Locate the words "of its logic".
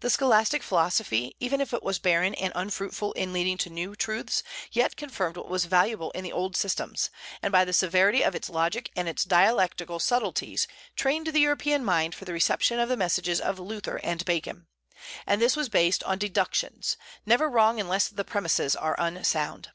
8.22-8.90